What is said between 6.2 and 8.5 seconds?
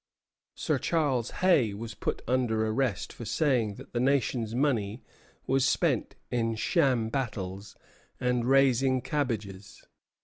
in sham battles and